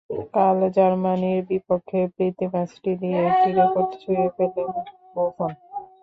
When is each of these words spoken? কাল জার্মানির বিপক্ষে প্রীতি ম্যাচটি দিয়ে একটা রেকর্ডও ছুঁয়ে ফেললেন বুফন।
কাল 0.33 0.57
জার্মানির 0.75 1.39
বিপক্ষে 1.49 1.99
প্রীতি 2.13 2.45
ম্যাচটি 2.53 2.91
দিয়ে 3.01 3.19
একটা 3.25 3.49
রেকর্ডও 3.57 3.99
ছুঁয়ে 4.01 4.27
ফেললেন 4.35 4.69
বুফন। 5.15 5.51